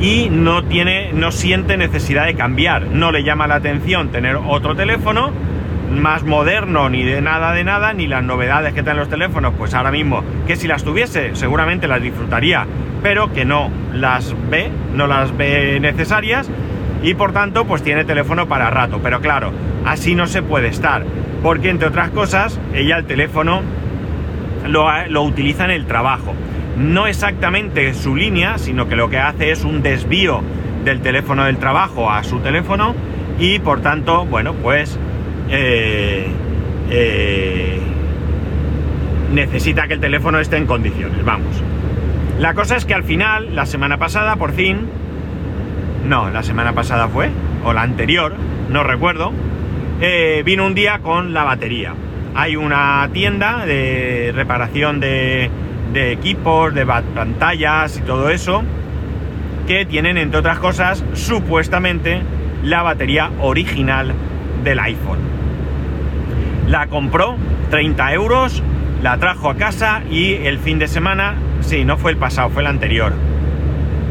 y 0.00 0.28
no 0.30 0.64
tiene, 0.64 1.12
no 1.12 1.30
siente 1.30 1.76
necesidad 1.76 2.26
de 2.26 2.34
cambiar, 2.34 2.86
no 2.88 3.12
le 3.12 3.22
llama 3.22 3.46
la 3.46 3.56
atención 3.56 4.08
tener 4.08 4.36
otro 4.36 4.74
teléfono 4.74 5.30
más 5.90 6.22
moderno, 6.24 6.88
ni 6.88 7.02
de 7.02 7.20
nada 7.20 7.52
de 7.52 7.64
nada, 7.64 7.92
ni 7.92 8.06
las 8.06 8.22
novedades 8.22 8.74
que 8.74 8.82
traen 8.82 8.98
los 8.98 9.08
teléfonos, 9.08 9.54
pues 9.56 9.74
ahora 9.74 9.90
mismo, 9.90 10.22
que 10.46 10.56
si 10.56 10.68
las 10.68 10.84
tuviese, 10.84 11.34
seguramente 11.34 11.88
las 11.88 12.02
disfrutaría, 12.02 12.66
pero 13.02 13.32
que 13.32 13.44
no 13.44 13.70
las 13.92 14.34
ve, 14.50 14.70
no 14.94 15.06
las 15.06 15.36
ve 15.36 15.78
necesarias, 15.80 16.48
y 17.02 17.14
por 17.14 17.32
tanto, 17.32 17.64
pues 17.64 17.82
tiene 17.82 18.04
teléfono 18.04 18.46
para 18.46 18.70
rato. 18.70 19.00
Pero 19.02 19.20
claro, 19.20 19.52
así 19.84 20.14
no 20.14 20.26
se 20.26 20.42
puede 20.42 20.68
estar, 20.68 21.04
porque 21.42 21.70
entre 21.70 21.88
otras 21.88 22.10
cosas, 22.10 22.60
ella 22.74 22.98
el 22.98 23.06
teléfono 23.06 23.62
lo, 24.66 24.86
lo 25.08 25.22
utiliza 25.22 25.64
en 25.64 25.70
el 25.70 25.86
trabajo. 25.86 26.34
No 26.76 27.06
exactamente 27.06 27.92
su 27.94 28.14
línea, 28.16 28.58
sino 28.58 28.88
que 28.88 28.96
lo 28.96 29.10
que 29.10 29.18
hace 29.18 29.50
es 29.50 29.64
un 29.64 29.82
desvío 29.82 30.42
del 30.84 31.00
teléfono 31.00 31.44
del 31.44 31.58
trabajo 31.58 32.10
a 32.10 32.22
su 32.24 32.38
teléfono 32.38 32.94
y 33.38 33.58
por 33.58 33.80
tanto, 33.80 34.24
bueno, 34.26 34.54
pues 34.54 34.98
eh, 35.50 36.26
eh, 36.90 37.80
necesita 39.32 39.88
que 39.88 39.94
el 39.94 40.00
teléfono 40.00 40.38
esté 40.38 40.56
en 40.56 40.66
condiciones, 40.66 41.24
vamos. 41.24 41.62
La 42.38 42.54
cosa 42.54 42.76
es 42.76 42.84
que 42.84 42.94
al 42.94 43.04
final, 43.04 43.54
la 43.54 43.66
semana 43.66 43.98
pasada, 43.98 44.36
por 44.36 44.52
fin, 44.52 44.88
no, 46.06 46.30
la 46.30 46.42
semana 46.42 46.72
pasada 46.72 47.08
fue, 47.08 47.30
o 47.64 47.72
la 47.72 47.82
anterior, 47.82 48.34
no 48.70 48.84
recuerdo, 48.84 49.32
eh, 50.00 50.42
vino 50.44 50.66
un 50.66 50.74
día 50.74 51.00
con 51.00 51.34
la 51.34 51.44
batería. 51.44 51.94
Hay 52.34 52.56
una 52.56 53.08
tienda 53.12 53.66
de 53.66 54.32
reparación 54.34 55.00
de, 55.00 55.50
de 55.92 56.12
equipos, 56.12 56.72
de 56.74 56.86
pantallas 56.86 57.98
y 57.98 58.02
todo 58.02 58.30
eso, 58.30 58.62
que 59.66 59.84
tienen, 59.84 60.16
entre 60.16 60.38
otras 60.38 60.58
cosas, 60.58 61.04
supuestamente 61.12 62.22
la 62.62 62.82
batería 62.82 63.30
original 63.40 64.14
del 64.64 64.78
iPhone 64.78 65.39
la 66.70 66.86
compró, 66.86 67.36
30 67.70 68.12
euros, 68.12 68.62
la 69.02 69.18
trajo 69.18 69.50
a 69.50 69.56
casa 69.56 70.02
y 70.08 70.34
el 70.34 70.60
fin 70.60 70.78
de 70.78 70.86
semana, 70.86 71.34
sí, 71.62 71.84
no 71.84 71.96
fue 71.96 72.12
el 72.12 72.16
pasado, 72.16 72.48
fue 72.50 72.62
el 72.62 72.68
anterior. 72.68 73.12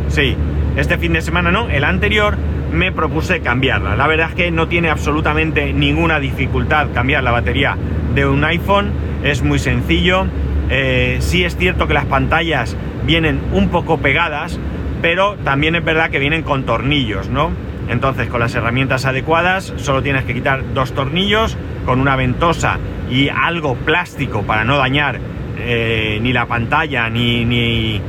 Sí, 0.10 0.36
este 0.75 0.98
fin 0.98 1.13
de 1.13 1.22
semana 1.22 1.51
no, 1.51 1.70
el 1.70 1.86
anterior 1.86 2.36
me 2.74 2.92
propuse 2.92 3.39
cambiarla. 3.39 3.96
La 3.96 4.08
verdad 4.08 4.30
es 4.32 4.36
que 4.36 4.51
no 4.51 4.68
tiene 4.68 4.89
absolutamente 4.89 5.72
ninguna 5.72 6.20
dificultad 6.20 6.88
cambiar 6.94 7.24
la 7.24 7.32
batería 7.32 7.78
de 8.13 8.25
un 8.25 8.44
iPhone, 8.44 8.92
es 9.24 9.42
muy 9.42 9.60
sencillo. 9.60 10.25
Eh, 10.70 11.18
sí 11.22 11.46
es 11.46 11.56
cierto 11.56 11.88
que 11.88 11.94
las 11.94 12.06
pantallas 12.06 12.75
vienen 13.06 13.39
un 13.54 13.70
poco 13.70 14.00
pegadas, 14.00 14.60
pero 15.01 15.36
también 15.46 15.75
es 15.75 15.86
verdad 15.86 16.10
que 16.10 16.20
vienen 16.20 16.44
con 16.44 16.66
tornillos, 16.66 17.30
¿no? 17.30 17.51
Entonces, 17.88 18.28
con 18.28 18.42
las 18.42 18.54
herramientas 18.54 19.06
adecuadas, 19.06 19.74
solo 19.78 20.04
tienes 20.04 20.25
que 20.25 20.34
quitar 20.34 20.62
dos 20.74 20.94
tornillos 20.94 21.58
con 21.86 22.00
una 22.00 22.16
ventosa 22.16 22.78
y 23.10 23.30
algo 23.30 23.76
plástico 23.76 24.44
para 24.44 24.64
no 24.64 24.78
dañar 24.78 25.20
eh, 25.60 26.20
ni 26.22 26.32
la 26.34 26.46
pantalla, 26.46 27.10
ni, 27.10 27.46
ni, 27.46 28.02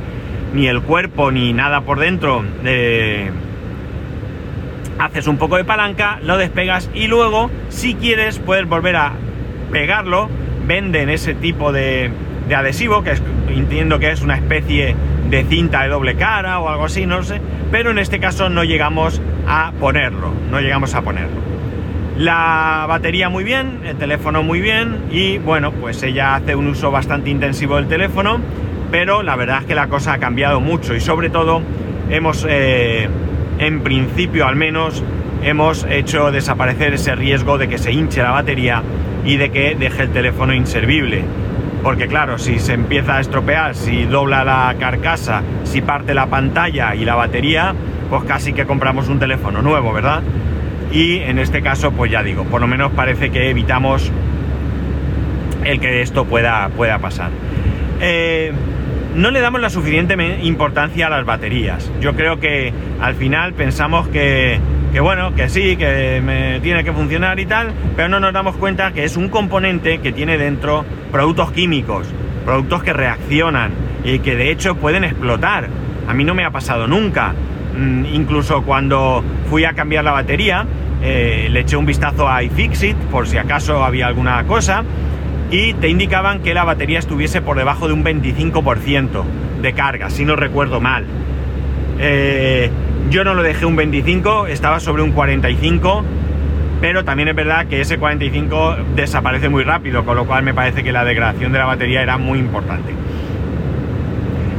ni, 0.53 0.67
el 0.67 0.81
cuerpo, 0.81 1.31
ni 1.31 1.53
nada 1.53 1.81
por 1.81 1.99
dentro. 1.99 2.43
Eh, 2.63 3.29
haces 4.99 5.27
un 5.27 5.37
poco 5.37 5.57
de 5.57 5.63
palanca, 5.63 6.19
lo 6.23 6.37
despegas 6.37 6.89
y 6.93 7.07
luego, 7.07 7.49
si 7.69 7.95
quieres, 7.95 8.39
puedes 8.39 8.67
volver 8.67 8.95
a 8.95 9.13
pegarlo. 9.71 10.29
Venden 10.65 11.09
ese 11.09 11.33
tipo 11.33 11.71
de, 11.71 12.11
de 12.47 12.55
adhesivo, 12.55 13.03
que 13.03 13.13
entiendo 13.49 13.99
que 13.99 14.11
es 14.11 14.21
una 14.21 14.35
especie 14.35 14.95
de 15.29 15.43
cinta 15.45 15.83
de 15.83 15.89
doble 15.89 16.15
cara 16.15 16.59
o 16.59 16.69
algo 16.69 16.85
así, 16.85 17.05
no 17.05 17.23
sé, 17.23 17.41
pero 17.71 17.91
en 17.91 17.97
este 17.97 18.19
caso 18.19 18.49
no 18.49 18.63
llegamos 18.63 19.21
a 19.47 19.71
ponerlo, 19.79 20.33
no 20.51 20.59
llegamos 20.59 20.93
a 20.93 21.01
ponerlo. 21.01 21.50
La 22.21 22.85
batería 22.87 23.29
muy 23.29 23.43
bien, 23.43 23.79
el 23.83 23.95
teléfono 23.95 24.43
muy 24.43 24.61
bien 24.61 25.05
y 25.09 25.39
bueno, 25.39 25.71
pues 25.71 26.03
ella 26.03 26.35
hace 26.35 26.53
un 26.53 26.67
uso 26.67 26.91
bastante 26.91 27.31
intensivo 27.31 27.77
del 27.77 27.87
teléfono, 27.87 28.39
pero 28.91 29.23
la 29.23 29.35
verdad 29.35 29.61
es 29.61 29.65
que 29.65 29.73
la 29.73 29.87
cosa 29.87 30.13
ha 30.13 30.17
cambiado 30.19 30.61
mucho 30.61 30.93
y 30.93 30.99
sobre 30.99 31.31
todo 31.31 31.63
hemos, 32.11 32.45
eh, 32.47 33.09
en 33.57 33.81
principio 33.81 34.45
al 34.45 34.55
menos, 34.55 35.03
hemos 35.41 35.83
hecho 35.89 36.31
desaparecer 36.31 36.93
ese 36.93 37.15
riesgo 37.15 37.57
de 37.57 37.67
que 37.67 37.79
se 37.79 37.91
hinche 37.91 38.21
la 38.21 38.29
batería 38.29 38.83
y 39.25 39.37
de 39.37 39.49
que 39.49 39.73
deje 39.73 40.03
el 40.03 40.11
teléfono 40.11 40.53
inservible. 40.53 41.23
Porque 41.81 42.05
claro, 42.07 42.37
si 42.37 42.59
se 42.59 42.73
empieza 42.73 43.17
a 43.17 43.21
estropear, 43.21 43.73
si 43.73 44.05
dobla 44.05 44.43
la 44.43 44.75
carcasa, 44.79 45.41
si 45.63 45.81
parte 45.81 46.13
la 46.13 46.27
pantalla 46.27 46.93
y 46.93 47.03
la 47.03 47.15
batería, 47.15 47.73
pues 48.11 48.25
casi 48.25 48.53
que 48.53 48.67
compramos 48.67 49.09
un 49.09 49.17
teléfono 49.17 49.63
nuevo, 49.63 49.91
¿verdad? 49.91 50.21
Y 50.91 51.17
en 51.19 51.39
este 51.39 51.61
caso, 51.61 51.91
pues 51.91 52.11
ya 52.11 52.21
digo, 52.23 52.43
por 52.45 52.61
lo 52.61 52.67
menos 52.67 52.91
parece 52.91 53.29
que 53.29 53.49
evitamos 53.49 54.11
el 55.63 55.79
que 55.79 56.01
esto 56.01 56.25
pueda, 56.25 56.69
pueda 56.69 56.99
pasar. 56.99 57.29
Eh, 58.01 58.51
no 59.15 59.31
le 59.31 59.41
damos 59.41 59.61
la 59.61 59.69
suficiente 59.69 60.15
importancia 60.43 61.07
a 61.07 61.09
las 61.09 61.25
baterías. 61.25 61.91
Yo 62.01 62.15
creo 62.15 62.39
que 62.39 62.73
al 62.99 63.15
final 63.15 63.53
pensamos 63.53 64.07
que, 64.07 64.59
que, 64.91 64.99
bueno, 64.99 65.35
que 65.35 65.49
sí, 65.49 65.75
que 65.75 66.21
me 66.23 66.59
tiene 66.61 66.83
que 66.83 66.91
funcionar 66.91 67.39
y 67.39 67.45
tal, 67.45 67.71
pero 67.95 68.09
no 68.09 68.19
nos 68.19 68.33
damos 68.33 68.55
cuenta 68.55 68.91
que 68.91 69.03
es 69.03 69.17
un 69.17 69.29
componente 69.29 69.99
que 69.99 70.11
tiene 70.11 70.37
dentro 70.37 70.85
productos 71.11 71.51
químicos, 71.51 72.07
productos 72.45 72.83
que 72.83 72.93
reaccionan 72.93 73.71
y 74.03 74.19
que 74.19 74.35
de 74.35 74.51
hecho 74.51 74.75
pueden 74.75 75.03
explotar. 75.03 75.67
A 76.07 76.13
mí 76.13 76.23
no 76.23 76.33
me 76.33 76.45
ha 76.45 76.51
pasado 76.51 76.87
nunca. 76.87 77.33
Mm, 77.77 78.05
incluso 78.13 78.63
cuando 78.63 79.23
fui 79.49 79.65
a 79.65 79.73
cambiar 79.73 80.03
la 80.03 80.11
batería, 80.11 80.65
eh, 81.01 81.47
le 81.49 81.61
eché 81.61 81.75
un 81.75 81.85
vistazo 81.85 82.29
a 82.29 82.43
iFixit 82.43 82.95
por 82.95 83.27
si 83.27 83.37
acaso 83.37 83.83
había 83.83 84.07
alguna 84.07 84.43
cosa 84.45 84.83
y 85.49 85.73
te 85.73 85.89
indicaban 85.89 86.41
que 86.41 86.53
la 86.53 86.63
batería 86.63 86.99
estuviese 86.99 87.41
por 87.41 87.57
debajo 87.57 87.87
de 87.87 87.93
un 87.93 88.03
25% 88.03 89.23
de 89.61 89.73
carga, 89.73 90.09
si 90.09 90.25
no 90.25 90.35
recuerdo 90.35 90.79
mal. 90.79 91.05
Eh, 91.99 92.69
yo 93.09 93.23
no 93.23 93.33
lo 93.33 93.43
dejé 93.43 93.65
un 93.65 93.75
25, 93.75 94.47
estaba 94.47 94.79
sobre 94.79 95.03
un 95.03 95.11
45, 95.11 96.03
pero 96.79 97.03
también 97.03 97.27
es 97.27 97.35
verdad 97.35 97.67
que 97.67 97.81
ese 97.81 97.97
45 97.97 98.77
desaparece 98.95 99.49
muy 99.49 99.63
rápido, 99.63 100.05
con 100.05 100.15
lo 100.15 100.25
cual 100.25 100.43
me 100.43 100.53
parece 100.53 100.83
que 100.83 100.91
la 100.91 101.03
degradación 101.03 101.51
de 101.51 101.59
la 101.59 101.65
batería 101.65 102.01
era 102.01 102.17
muy 102.17 102.39
importante. 102.39 102.93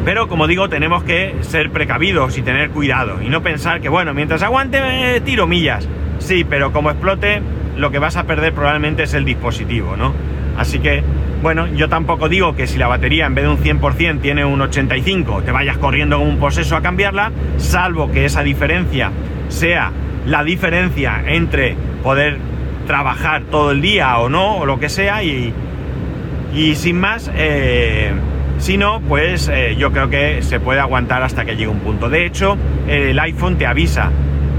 Pero 0.05 0.29
como 0.29 0.47
digo, 0.47 0.69
tenemos 0.69 1.05
que 1.05 1.37
ser 1.41 1.71
precavidos 1.71 2.37
y 2.37 2.43
tener 2.43 2.71
cuidado 2.71 3.23
y 3.23 3.29
no 3.29 3.43
pensar 3.43 3.81
que, 3.81 3.89
bueno, 3.89 4.13
mientras 4.13 4.43
aguante, 4.43 4.79
eh, 4.81 5.21
tiro 5.21 5.47
millas. 5.47 5.89
Sí, 6.23 6.45
pero 6.49 6.73
como 6.73 6.91
explote, 6.91 7.43
lo 7.77 7.91
que 7.91 7.99
vas 7.99 8.17
a 8.17 8.25
perder 8.25 8.53
probablemente 8.53 9.03
es 9.03 9.15
el 9.15 9.25
dispositivo, 9.25 9.97
¿no? 9.97 10.15
Así 10.57 10.79
que, 10.79 11.03
bueno, 11.43 11.67
yo 11.67 11.89
tampoco 11.89 12.29
digo 12.29 12.55
que 12.55 12.69
si 12.69 12.79
la 12.79 12.87
batería 12.87 13.27
en 13.27 13.35
vez 13.35 13.45
de 13.45 13.51
un 13.51 13.59
100% 13.59 14.21
tiene 14.21 14.45
un 14.45 14.61
85, 14.61 15.43
te 15.43 15.51
vayas 15.51 15.79
corriendo 15.79 16.19
como 16.19 16.31
un 16.31 16.39
poseso 16.39 16.77
a 16.77 16.81
cambiarla, 16.81 17.33
salvo 17.57 18.13
que 18.13 18.25
esa 18.25 18.43
diferencia 18.43 19.11
sea 19.49 19.91
la 20.25 20.45
diferencia 20.45 21.25
entre 21.27 21.75
poder 22.05 22.39
trabajar 22.87 23.43
todo 23.51 23.73
el 23.73 23.83
día 23.83 24.17
o 24.19 24.29
no, 24.29 24.59
o 24.59 24.67
lo 24.67 24.79
que 24.79 24.89
sea, 24.89 25.25
y, 25.25 25.53
y 26.55 26.75
sin 26.77 27.01
más, 27.01 27.31
eh, 27.35 28.13
si 28.59 28.77
no, 28.77 29.01
pues 29.01 29.49
eh, 29.49 29.75
yo 29.77 29.91
creo 29.91 30.09
que 30.09 30.43
se 30.43 30.61
puede 30.61 30.79
aguantar 30.79 31.25
hasta 31.25 31.45
que 31.45 31.57
llegue 31.57 31.69
un 31.69 31.81
punto. 31.81 32.09
De 32.09 32.27
hecho, 32.27 32.57
el 32.87 33.19
iPhone 33.19 33.57
te 33.57 33.67
avisa 33.67 34.11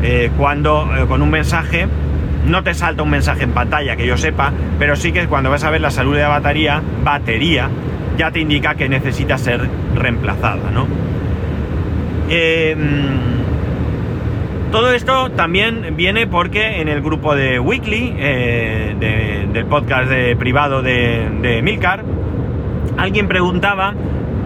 eh, 0.04 0.30
cuando 0.38 0.90
eh, 0.96 1.06
con 1.08 1.22
un 1.22 1.32
mensaje, 1.32 1.88
no 2.46 2.62
te 2.62 2.74
salta 2.74 3.04
un 3.04 3.10
mensaje 3.10 3.44
en 3.44 3.52
pantalla 3.52 3.96
que 3.96 4.06
yo 4.06 4.18
sepa, 4.18 4.52
pero 4.78 4.98
sí 4.98 5.14
que 5.14 5.28
cuando 5.28 5.50
vas 5.50 5.64
a 5.64 5.70
ver 5.70 5.80
la 5.80 5.92
salud 5.92 6.14
de 6.16 6.22
la 6.22 6.28
batería, 6.28 6.82
batería, 7.04 7.70
ya 8.18 8.30
te 8.30 8.42
indica 8.42 8.76
que 8.76 8.90
necesita 8.90 9.38
ser 9.38 9.70
reemplazada, 9.96 10.72
¿no? 10.72 10.88
todo 14.72 14.92
esto 14.92 15.30
también 15.30 15.96
viene 15.96 16.26
porque 16.26 16.82
en 16.82 16.88
el 16.88 17.02
grupo 17.02 17.36
de 17.36 17.60
Weekly, 17.60 18.12
del 18.12 19.66
podcast 19.70 20.12
privado 20.40 20.82
de, 20.82 21.30
de 21.42 21.62
Milcar, 21.62 22.04
alguien 22.98 23.28
preguntaba 23.28 23.94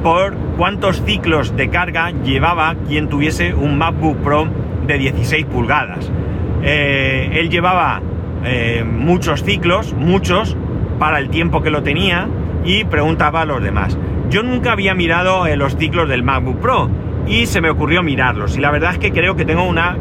por 0.03 0.33
cuántos 0.57 1.01
ciclos 1.03 1.55
de 1.55 1.69
carga 1.69 2.11
llevaba 2.11 2.75
quien 2.87 3.07
tuviese 3.09 3.53
un 3.53 3.77
MacBook 3.77 4.17
Pro 4.17 4.47
de 4.87 4.97
16 4.97 5.45
pulgadas. 5.45 6.11
Eh, 6.63 7.29
él 7.33 7.49
llevaba 7.49 8.01
eh, 8.43 8.83
muchos 8.83 9.43
ciclos, 9.43 9.93
muchos, 9.93 10.57
para 10.99 11.19
el 11.19 11.29
tiempo 11.29 11.61
que 11.61 11.69
lo 11.69 11.83
tenía 11.83 12.27
y 12.65 12.83
preguntaba 12.85 13.41
a 13.41 13.45
los 13.45 13.61
demás. 13.61 13.97
Yo 14.29 14.43
nunca 14.43 14.71
había 14.71 14.93
mirado 14.93 15.45
eh, 15.45 15.55
los 15.55 15.77
ciclos 15.77 16.09
del 16.09 16.23
MacBook 16.23 16.59
Pro 16.59 16.89
y 17.27 17.45
se 17.45 17.61
me 17.61 17.69
ocurrió 17.69 18.03
mirarlos. 18.03 18.57
Y 18.57 18.61
la 18.61 18.71
verdad 18.71 18.93
es 18.93 18.97
que 18.97 19.11
creo 19.11 19.35
que 19.35 19.45
tengo 19.45 19.63
una 19.63 19.97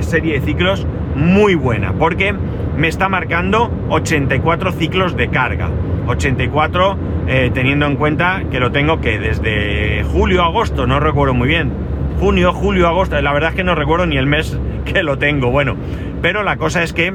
serie 0.00 0.38
de 0.38 0.46
ciclos 0.46 0.86
muy 1.16 1.56
buena 1.56 1.92
porque 1.92 2.32
me 2.76 2.88
está 2.88 3.08
marcando 3.08 3.70
84 3.88 4.72
ciclos 4.72 5.16
de 5.16 5.28
carga. 5.28 5.68
84 6.06 6.96
eh, 7.30 7.50
teniendo 7.52 7.84
en 7.84 7.96
cuenta 7.96 8.44
que 8.50 8.58
lo 8.58 8.72
tengo 8.72 9.02
que 9.02 9.18
desde 9.18 10.02
julio, 10.04 10.42
agosto, 10.42 10.86
no 10.86 10.98
recuerdo 10.98 11.34
muy 11.34 11.48
bien. 11.48 11.70
Junio, 12.20 12.52
julio, 12.52 12.88
agosto, 12.88 13.20
la 13.20 13.32
verdad 13.32 13.50
es 13.50 13.56
que 13.56 13.64
no 13.64 13.74
recuerdo 13.76 14.06
ni 14.06 14.16
el 14.16 14.26
mes 14.26 14.58
que 14.84 15.02
lo 15.02 15.18
tengo, 15.18 15.50
bueno. 15.50 15.76
Pero 16.20 16.42
la 16.42 16.56
cosa 16.56 16.82
es 16.82 16.92
que, 16.92 17.12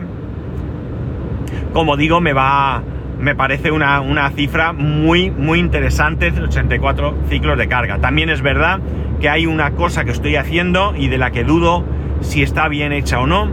como 1.73 1.97
digo, 1.97 2.21
me 2.21 2.31
va, 2.31 2.81
me 3.19 3.35
parece 3.35 3.71
una, 3.71 3.99
una 3.99 4.29
cifra 4.29 4.71
muy, 4.71 5.29
muy 5.29 5.59
interesante, 5.59 6.31
84 6.31 7.15
ciclos 7.29 7.57
de 7.57 7.67
carga. 7.67 7.99
También 7.99 8.29
es 8.29 8.41
verdad 8.41 8.79
que 9.19 9.29
hay 9.29 9.45
una 9.45 9.71
cosa 9.71 10.05
que 10.05 10.11
estoy 10.11 10.37
haciendo 10.37 10.93
y 10.95 11.09
de 11.09 11.17
la 11.17 11.31
que 11.31 11.43
dudo 11.43 11.83
si 12.21 12.41
está 12.41 12.69
bien 12.69 12.93
hecha 12.93 13.19
o 13.19 13.27
no. 13.27 13.49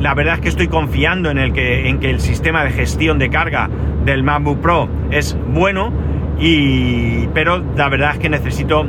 La 0.00 0.14
verdad 0.14 0.34
es 0.34 0.40
que 0.40 0.48
estoy 0.48 0.68
confiando 0.68 1.30
en 1.30 1.38
el 1.38 1.52
que, 1.52 1.88
en 1.88 2.00
que 2.00 2.10
el 2.10 2.20
sistema 2.20 2.64
de 2.64 2.70
gestión 2.70 3.18
de 3.18 3.28
carga 3.28 3.68
del 4.04 4.22
MacBook 4.22 4.60
Pro 4.60 4.88
es 5.10 5.36
bueno, 5.48 5.92
y, 6.38 7.28
pero 7.28 7.62
la 7.76 7.88
verdad 7.88 8.12
es 8.12 8.18
que 8.18 8.28
necesito 8.28 8.86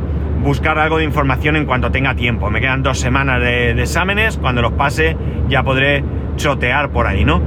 buscar 0.48 0.80
algo 0.80 0.98
de 0.98 1.04
información 1.04 1.58
en 1.58 1.66
cuanto 1.66 1.92
tenga 1.92 2.16
tiempo. 2.16 2.50
Me 2.50 2.62
quedan 2.62 2.82
dos 2.82 2.98
semanas 2.98 3.42
de, 3.42 3.72
exámenes, 3.72 4.38
cuando 4.38 4.62
los 4.62 4.72
pase 4.72 5.18
ya 5.50 5.62
podré 5.62 6.06
chotear 6.38 6.89
por 6.89 7.06
ahí, 7.06 7.25
¿no? 7.25 7.42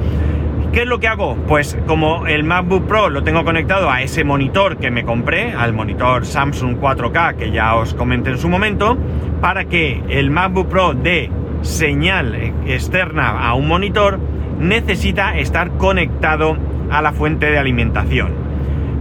¿Qué 0.70 0.82
es 0.82 0.86
lo 0.86 1.00
que 1.00 1.08
hago? 1.08 1.34
Pues 1.48 1.78
como 1.86 2.26
el 2.26 2.44
MacBook 2.44 2.86
Pro 2.86 3.08
lo 3.08 3.24
tengo 3.24 3.42
conectado 3.42 3.90
a 3.90 4.02
ese 4.02 4.22
monitor 4.22 4.76
que 4.76 4.90
me 4.90 5.04
compré, 5.04 5.54
al 5.54 5.72
monitor 5.72 6.26
Samsung 6.26 6.76
4K 6.78 7.36
que 7.36 7.50
ya 7.50 7.74
os 7.74 7.94
comenté 7.94 8.30
en 8.30 8.38
su 8.38 8.50
momento, 8.50 8.98
para 9.40 9.64
que 9.64 10.02
el 10.10 10.30
MacBook 10.30 10.68
Pro 10.68 10.92
dé 10.92 11.30
señal 11.62 12.34
externa 12.66 13.30
a 13.30 13.54
un 13.54 13.66
monitor, 13.66 14.20
necesita 14.58 15.38
estar 15.38 15.70
conectado 15.78 16.58
a 16.90 17.00
la 17.00 17.12
fuente 17.12 17.50
de 17.50 17.58
alimentación. 17.58 18.34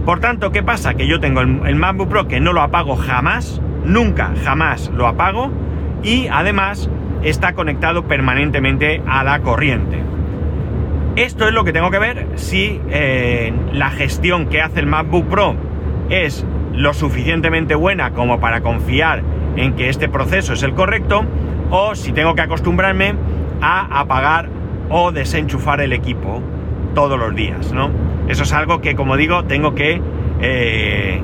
Por 0.06 0.20
tanto, 0.20 0.52
¿qué 0.52 0.62
pasa? 0.62 0.94
Que 0.94 1.06
yo 1.06 1.20
tengo 1.20 1.42
el, 1.42 1.76
MacBook 1.76 2.08
Pro 2.08 2.28
que 2.28 2.40
no 2.40 2.54
lo 2.54 2.62
apago 2.62 2.96
jamás, 2.96 3.60
nunca, 3.84 4.32
jamás 4.44 4.90
lo 4.94 5.06
apago 5.06 5.50
y 6.02 6.28
además 6.28 6.90
está 7.22 7.54
conectado 7.54 8.04
permanentemente 8.04 9.02
a 9.06 9.24
la 9.24 9.40
corriente. 9.40 9.98
Esto 11.16 11.48
es 11.48 11.52
lo 11.52 11.64
que 11.64 11.72
tengo 11.72 11.90
que 11.90 11.98
ver 11.98 12.26
si 12.36 12.80
eh, 12.88 13.52
la 13.72 13.90
gestión 13.90 14.46
que 14.46 14.62
hace 14.62 14.80
el 14.80 14.86
MacBook 14.86 15.26
Pro 15.26 15.54
es 16.08 16.46
lo 16.72 16.94
suficientemente 16.94 17.74
buena 17.74 18.12
como 18.12 18.40
para 18.40 18.60
confiar 18.60 19.22
en 19.56 19.74
que 19.74 19.88
este 19.88 20.08
proceso 20.08 20.52
es 20.52 20.62
el 20.62 20.74
correcto 20.74 21.24
o 21.70 21.94
si 21.94 22.12
tengo 22.12 22.34
que 22.34 22.42
acostumbrarme 22.42 23.14
a 23.60 24.00
apagar 24.00 24.48
o 24.88 25.12
desenchufar 25.12 25.80
el 25.80 25.92
equipo 25.92 26.40
todos 26.94 27.18
los 27.18 27.34
días, 27.34 27.72
¿no? 27.72 27.90
Eso 28.28 28.44
es 28.44 28.52
algo 28.52 28.80
que, 28.80 28.94
como 28.94 29.16
digo, 29.16 29.44
tengo 29.44 29.74
que 29.74 30.00
eh, 30.40 31.22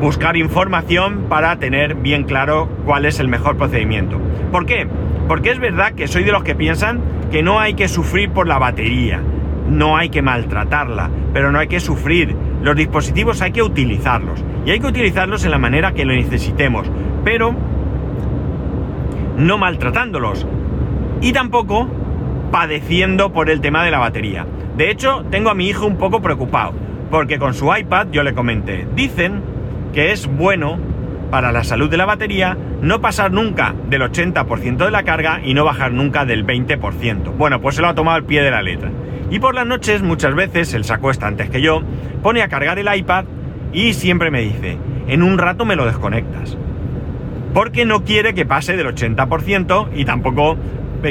buscar 0.00 0.36
información 0.36 1.26
para 1.28 1.58
tener 1.58 1.94
bien 1.94 2.24
claro 2.24 2.68
cuál 2.84 3.04
es 3.04 3.20
el 3.20 3.28
mejor 3.28 3.56
procedimiento. 3.56 4.18
¿Por 4.50 4.66
qué? 4.66 4.86
Porque 5.28 5.50
es 5.50 5.58
verdad 5.58 5.92
que 5.92 6.08
soy 6.08 6.24
de 6.24 6.32
los 6.32 6.44
que 6.44 6.54
piensan 6.54 7.00
que 7.30 7.42
no 7.42 7.60
hay 7.60 7.74
que 7.74 7.88
sufrir 7.88 8.30
por 8.30 8.46
la 8.46 8.58
batería, 8.58 9.20
no 9.68 9.96
hay 9.96 10.10
que 10.10 10.22
maltratarla, 10.22 11.10
pero 11.32 11.50
no 11.50 11.58
hay 11.58 11.68
que 11.68 11.80
sufrir. 11.80 12.36
Los 12.62 12.76
dispositivos 12.76 13.40
hay 13.42 13.52
que 13.52 13.62
utilizarlos 13.62 14.44
y 14.66 14.70
hay 14.70 14.80
que 14.80 14.86
utilizarlos 14.86 15.44
en 15.44 15.50
la 15.50 15.58
manera 15.58 15.92
que 15.92 16.04
lo 16.04 16.14
necesitemos, 16.14 16.86
pero 17.24 17.54
no 19.36 19.58
maltratándolos 19.58 20.46
y 21.20 21.32
tampoco 21.32 21.88
padeciendo 22.50 23.32
por 23.32 23.50
el 23.50 23.60
tema 23.60 23.84
de 23.84 23.90
la 23.90 23.98
batería. 23.98 24.46
De 24.76 24.90
hecho, 24.90 25.24
tengo 25.30 25.50
a 25.50 25.54
mi 25.54 25.68
hijo 25.68 25.86
un 25.86 25.96
poco 25.96 26.20
preocupado, 26.20 26.72
porque 27.10 27.38
con 27.38 27.54
su 27.54 27.74
iPad 27.74 28.08
yo 28.12 28.22
le 28.22 28.34
comenté, 28.34 28.86
dicen 28.94 29.53
que 29.94 30.12
es 30.12 30.26
bueno 30.26 30.78
para 31.30 31.52
la 31.52 31.64
salud 31.64 31.88
de 31.88 31.96
la 31.96 32.04
batería 32.04 32.56
no 32.82 33.00
pasar 33.00 33.32
nunca 33.32 33.74
del 33.88 34.02
80% 34.02 34.84
de 34.84 34.90
la 34.90 35.04
carga 35.04 35.40
y 35.42 35.54
no 35.54 35.64
bajar 35.64 35.92
nunca 35.92 36.24
del 36.24 36.44
20%. 36.44 37.36
Bueno, 37.36 37.60
pues 37.60 37.76
se 37.76 37.82
lo 37.82 37.88
ha 37.88 37.94
tomado 37.94 38.16
al 38.16 38.24
pie 38.24 38.42
de 38.42 38.50
la 38.50 38.60
letra. 38.60 38.90
Y 39.30 39.38
por 39.38 39.54
las 39.54 39.66
noches 39.66 40.02
muchas 40.02 40.34
veces, 40.34 40.74
él 40.74 40.84
se 40.84 40.92
acuesta 40.92 41.26
antes 41.26 41.48
que 41.48 41.62
yo, 41.62 41.82
pone 42.22 42.42
a 42.42 42.48
cargar 42.48 42.78
el 42.78 42.94
iPad 42.94 43.24
y 43.72 43.94
siempre 43.94 44.30
me 44.30 44.42
dice, 44.42 44.76
en 45.08 45.22
un 45.22 45.38
rato 45.38 45.64
me 45.64 45.76
lo 45.76 45.86
desconectas. 45.86 46.58
Porque 47.54 47.84
no 47.84 48.04
quiere 48.04 48.34
que 48.34 48.44
pase 48.44 48.76
del 48.76 48.88
80% 48.88 49.88
y 49.94 50.04
tampoco 50.04 50.58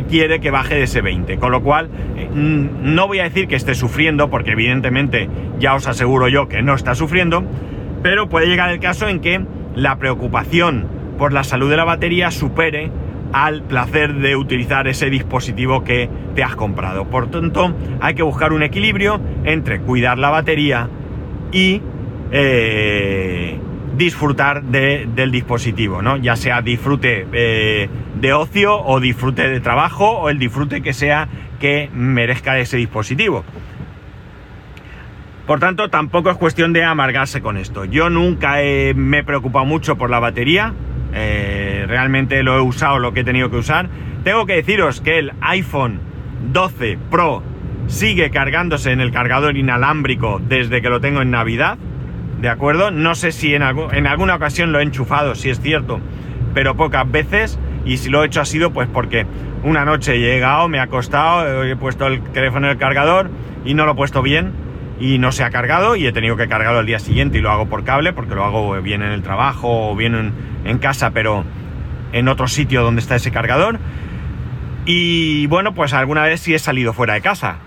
quiere 0.02 0.40
que 0.40 0.52
baje 0.52 0.76
de 0.76 0.84
ese 0.84 1.04
20%. 1.04 1.40
Con 1.40 1.52
lo 1.52 1.62
cual, 1.62 1.90
eh, 2.18 2.30
no 2.34 3.08
voy 3.08 3.20
a 3.20 3.24
decir 3.24 3.48
que 3.48 3.56
esté 3.56 3.76
sufriendo, 3.76 4.30
porque 4.30 4.52
evidentemente 4.52 5.30
ya 5.60 5.76
os 5.76 5.88
aseguro 5.88 6.28
yo 6.28 6.48
que 6.48 6.62
no 6.62 6.74
está 6.74 6.96
sufriendo, 6.96 7.44
pero 8.04 8.30
puede 8.30 8.48
llegar 8.48 8.70
el 8.70 8.80
caso 8.80 9.08
en 9.08 9.22
que 9.22 9.44
la 9.76 9.98
preocupación 9.98 10.88
por 11.18 11.34
la 11.34 11.44
salud 11.44 11.70
de 11.70 11.78
la 11.78 11.86
batería 11.86 12.30
supere 12.30 12.92
al 13.32 13.64
placer 13.64 14.14
de 14.16 14.36
utilizar 14.36 14.88
ese 14.88 15.10
dispositivo 15.10 15.84
que 15.84 16.10
te 16.36 16.44
has 16.44 16.56
comprado. 16.56 17.10
Por 17.10 17.32
tanto, 17.32 17.74
hay 18.00 18.14
que 18.14 18.22
buscar 18.22 18.54
un 18.54 18.62
equilibrio 18.62 19.20
entre 19.44 19.80
cuidar 19.80 20.20
la 20.20 20.30
batería 20.30 20.90
y 21.52 21.82
eh, 22.32 23.58
disfrutar 23.98 24.64
del 24.64 25.32
dispositivo, 25.32 26.02
¿no? 26.02 26.18
Ya 26.18 26.36
sea 26.36 26.62
disfrute 26.62 27.26
eh, 27.32 27.90
de 28.20 28.34
ocio 28.34 28.80
o 28.84 29.00
disfrute 29.00 29.50
de 29.50 29.60
trabajo 29.60 30.10
o 30.20 30.30
el 30.30 30.38
disfrute 30.38 30.82
que 30.82 30.94
sea 30.94 31.28
que 31.60 31.90
merezca 31.94 32.60
ese 32.60 32.78
dispositivo. 32.78 33.44
Por 35.46 35.60
tanto, 35.60 35.90
tampoco 35.90 36.30
es 36.30 36.38
cuestión 36.38 36.72
de 36.72 36.86
amargarse 36.86 37.42
con 37.42 37.58
esto. 37.58 37.84
Yo 37.84 38.10
nunca 38.10 38.56
me 38.96 39.20
he 39.20 39.24
preocupado 39.24 39.66
mucho 39.66 39.98
por 39.98 40.10
la 40.10 40.20
batería. 40.20 40.74
Eh, 41.14 41.84
realmente 41.88 42.42
lo 42.44 42.58
he 42.58 42.62
usado 42.62 42.98
lo 43.00 43.14
que 43.14 43.22
he 43.22 43.24
tenido 43.26 43.50
que 43.50 43.58
usar. 43.58 43.90
Tengo 44.24 44.46
que 44.46 44.54
deciros 44.56 45.02
que 45.02 45.20
el 45.20 45.34
iPhone 45.42 46.00
12 46.54 46.98
Pro 47.12 47.44
sigue 47.88 48.30
cargándose 48.32 48.92
en 48.92 49.02
el 49.02 49.12
cargador 49.12 49.58
inalámbrico 49.58 50.40
desde 50.48 50.82
que 50.82 50.90
lo 50.90 51.02
tengo 51.02 51.22
en 51.22 51.32
Navidad. 51.32 51.78
¿De 52.40 52.48
acuerdo? 52.48 52.90
No 52.92 53.14
sé 53.14 53.34
si 53.34 53.54
en, 53.54 53.64
alguna 53.64 54.36
ocasión 54.36 54.72
lo 54.72 54.80
he 54.80 54.84
enchufado, 54.84 55.36
si 55.36 55.50
es 55.50 55.60
cierto, 55.60 56.00
pero 56.54 56.76
pocas 56.76 57.10
veces. 57.10 57.60
Y 57.84 57.98
si 57.98 58.10
lo 58.10 58.24
he 58.24 58.28
hecho 58.28 58.40
ha 58.40 58.46
sido 58.46 58.72
pues 58.72 58.88
porque 58.88 59.26
una 59.64 59.84
noche 59.84 60.16
he 60.16 60.20
llegado, 60.20 60.70
me 60.70 60.80
ha 60.80 60.84
acostado, 60.84 61.66
he 61.66 61.76
puesto 61.76 62.08
el 62.08 62.24
teléfono 62.32 62.68
en 62.68 62.72
el 62.72 62.78
cargador 62.78 63.30
y 63.66 63.74
no 63.74 63.86
lo 63.86 63.92
he 63.92 63.96
puesto 63.96 64.22
bien 64.22 64.64
y 65.04 65.18
no 65.18 65.34
se 65.34 65.44
ha 65.44 65.50
cargado 65.50 65.98
y 65.98 66.08
he 66.08 66.14
tenido 66.14 66.38
que 66.38 66.48
cargarlo 66.48 66.80
al 66.80 66.86
día 66.86 66.98
siguiente 66.98 67.38
y 67.38 67.42
lo 67.42 67.52
hago 67.52 67.68
por 67.68 67.84
cable 67.84 68.14
porque 68.14 68.36
lo 68.36 68.46
hago 68.46 68.82
bien 68.82 69.02
en 69.02 69.12
el 69.12 69.22
trabajo 69.22 69.90
o 69.90 69.96
bien 69.98 70.34
en, 70.64 70.78
casa 70.78 71.12
pero 71.12 71.44
en 72.14 72.30
otro 72.30 72.48
sitio 72.48 72.84
donde 72.84 73.02
está 73.02 73.18
ese 73.18 73.30
cargador. 73.30 73.80
Y 74.86 75.46
bueno 75.48 75.74
pues 75.74 75.92
alguna 75.92 76.24
vez 76.24 76.40
sí 76.40 76.54
he 76.54 76.60
salido 76.60 76.94
fuera 76.94 77.16
de 77.16 77.22
casa. 77.22 77.58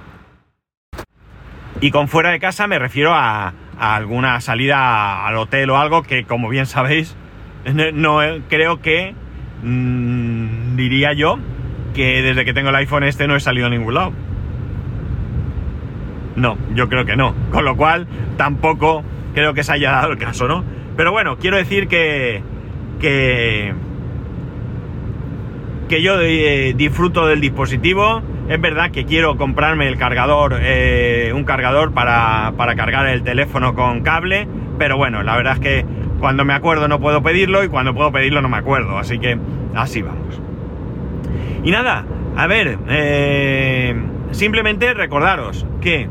Y 1.83 1.91
con 1.91 2.09
fuera 2.09 2.31
de 2.31 2.41
casa 2.41 2.67
me 2.69 2.79
refiero 2.79 3.13
a, 3.13 3.53
alguna 3.79 4.41
salida 4.41 5.27
al 5.27 5.37
hotel 5.37 5.69
o 5.69 5.77
algo 5.77 6.05
que 6.05 6.25
como 6.25 6.49
bien 6.49 6.65
sabéis 6.65 7.19
no, 7.67 8.21
creo 8.49 8.81
que 8.81 9.15
mm, 9.63 10.77
diría 10.77 11.13
yo 11.13 11.39
que 11.95 12.23
desde 12.23 12.47
que 12.47 12.55
tengo 12.55 12.71
el 12.71 12.77
iPhone 12.77 13.05
este 13.05 13.27
no 13.27 13.37
he 13.37 13.41
salido 13.41 13.67
a 13.67 13.71
ningún 13.71 13.93
lado 13.93 14.13
no, 16.37 16.59
yo 16.75 16.89
creo 16.89 17.05
que 17.05 17.17
no. 17.17 17.35
Con 17.51 17.65
lo 17.65 17.77
cual, 17.77 18.07
tampoco 18.37 19.03
creo 19.35 19.55
que 19.55 19.65
se 19.65 19.73
haya 19.73 19.91
dado 19.91 20.13
el 20.13 20.19
caso, 20.19 20.47
¿no? 20.47 20.65
Pero 20.97 21.13
bueno, 21.13 21.37
quiero 21.39 21.57
decir 21.57 21.89
que. 21.89 22.43
que. 23.01 23.75
que 25.89 26.03
yo 26.03 26.21
eh, 26.21 26.75
disfruto 26.77 27.27
del 27.27 27.41
dispositivo. 27.41 28.23
Es 28.49 28.61
verdad 28.61 28.93
que 28.93 29.05
quiero 29.05 29.37
comprarme 29.37 29.89
el 29.89 29.99
cargador, 29.99 30.57
eh, 30.61 31.33
un 31.35 31.45
cargador 31.45 31.93
para, 31.93 32.53
para 32.57 32.77
cargar 32.77 33.09
el 33.09 33.23
teléfono 33.23 33.75
con 33.75 34.03
cable. 34.03 34.47
Pero 34.79 34.97
bueno, 34.97 35.23
la 35.23 35.37
verdad 35.37 35.55
es 35.55 35.61
que 35.61 35.85
cuando 36.21 36.45
me 36.45 36.55
acuerdo 36.55 36.87
no 36.87 37.01
puedo 37.01 37.23
pedirlo 37.23 37.65
y 37.65 37.69
cuando 37.69 37.95
puedo 37.95 38.13
pedirlo 38.13 38.43
no 38.43 38.49
me 38.49 38.59
acuerdo. 38.59 38.99
Así 38.99 39.19
que 39.19 39.39
así 39.75 40.03
vamos. 40.03 40.41
Y 41.65 41.73
nada, 41.73 42.05
a 42.37 42.47
ver, 42.47 42.79
eh, 42.89 43.95
simplemente 44.31 44.95
recordaros 44.95 45.67
que 45.81 46.09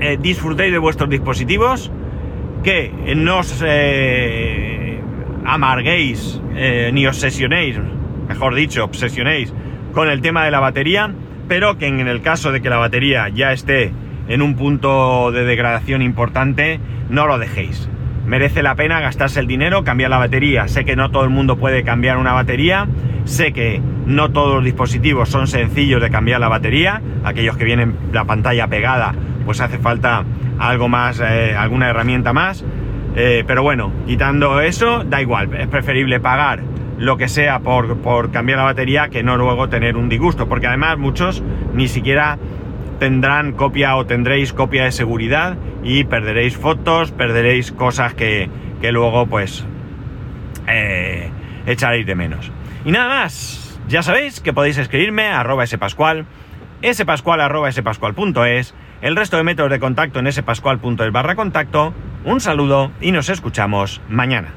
eh, 0.00 0.18
disfrutéis 0.20 0.72
de 0.72 0.78
vuestros 0.78 1.10
dispositivos, 1.10 1.90
que 2.62 2.92
no 3.16 3.38
os 3.38 3.62
eh, 3.66 5.00
amarguéis 5.44 6.40
eh, 6.54 6.90
ni 6.92 7.06
obsesionéis, 7.06 7.78
mejor 8.28 8.54
dicho, 8.54 8.84
obsesionéis 8.84 9.52
con 9.92 10.08
el 10.08 10.20
tema 10.20 10.44
de 10.44 10.50
la 10.50 10.60
batería, 10.60 11.12
pero 11.48 11.78
que 11.78 11.86
en 11.86 12.06
el 12.06 12.20
caso 12.20 12.52
de 12.52 12.60
que 12.60 12.68
la 12.68 12.76
batería 12.76 13.28
ya 13.28 13.52
esté 13.52 13.92
en 14.28 14.42
un 14.42 14.56
punto 14.56 15.32
de 15.32 15.44
degradación 15.44 16.02
importante, 16.02 16.78
no 17.08 17.26
lo 17.26 17.38
dejéis. 17.38 17.88
Merece 18.28 18.62
la 18.62 18.74
pena 18.74 19.00
gastarse 19.00 19.40
el 19.40 19.46
dinero, 19.46 19.84
cambiar 19.84 20.10
la 20.10 20.18
batería. 20.18 20.68
Sé 20.68 20.84
que 20.84 20.96
no 20.96 21.10
todo 21.10 21.24
el 21.24 21.30
mundo 21.30 21.56
puede 21.56 21.82
cambiar 21.82 22.18
una 22.18 22.32
batería, 22.32 22.86
sé 23.24 23.52
que 23.52 23.80
no 24.06 24.30
todos 24.30 24.56
los 24.56 24.64
dispositivos 24.64 25.28
son 25.30 25.46
sencillos 25.46 26.00
de 26.00 26.10
cambiar 26.10 26.40
la 26.40 26.48
batería, 26.48 27.00
aquellos 27.24 27.56
que 27.56 27.64
vienen 27.64 27.96
la 28.12 28.24
pantalla 28.24 28.68
pegada 28.68 29.14
pues 29.48 29.62
hace 29.62 29.78
falta 29.78 30.24
algo 30.58 30.90
más, 30.90 31.20
eh, 31.20 31.56
alguna 31.56 31.88
herramienta 31.88 32.34
más. 32.34 32.66
Eh, 33.16 33.44
pero 33.46 33.62
bueno, 33.62 33.90
quitando 34.06 34.60
eso, 34.60 35.04
da 35.04 35.22
igual, 35.22 35.54
es 35.54 35.68
preferible 35.68 36.20
pagar 36.20 36.60
lo 36.98 37.16
que 37.16 37.28
sea 37.28 37.60
por, 37.60 37.96
por 37.96 38.30
cambiar 38.30 38.58
la 38.58 38.64
batería 38.64 39.08
que 39.08 39.22
no 39.22 39.38
luego 39.38 39.70
tener 39.70 39.96
un 39.96 40.10
disgusto, 40.10 40.50
porque 40.50 40.66
además 40.66 40.98
muchos 40.98 41.42
ni 41.72 41.88
siquiera 41.88 42.38
tendrán 42.98 43.52
copia 43.52 43.96
o 43.96 44.06
tendréis 44.06 44.52
copia 44.52 44.84
de 44.84 44.92
seguridad 44.92 45.56
y 45.82 46.04
perderéis 46.04 46.56
fotos, 46.56 47.12
perderéis 47.12 47.72
cosas 47.72 48.14
que, 48.14 48.50
que 48.80 48.92
luego 48.92 49.26
pues 49.26 49.64
eh, 50.66 51.30
echaréis 51.66 52.06
de 52.06 52.14
menos. 52.14 52.50
Y 52.84 52.92
nada 52.92 53.08
más, 53.08 53.80
ya 53.88 54.02
sabéis 54.02 54.40
que 54.40 54.52
podéis 54.52 54.78
escribirme 54.78 55.28
a 55.28 55.40
arroba 55.40 55.66
spascual, 55.66 56.26
spascual 56.92 57.40
arroba 57.40 57.70
el 59.00 59.16
resto 59.16 59.36
de 59.36 59.44
métodos 59.44 59.70
de 59.70 59.80
contacto 59.80 60.18
en 60.18 60.30
spascual.es 60.32 61.12
barra 61.12 61.36
contacto. 61.36 61.94
Un 62.24 62.40
saludo 62.40 62.90
y 63.00 63.12
nos 63.12 63.28
escuchamos 63.28 64.00
mañana. 64.08 64.48